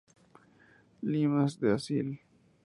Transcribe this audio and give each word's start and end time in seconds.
Le 1.03 1.27
Mas-d'Azil 1.27 2.07